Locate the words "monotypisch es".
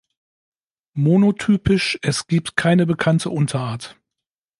0.97-2.25